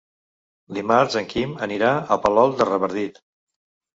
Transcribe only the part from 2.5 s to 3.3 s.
de Revardit.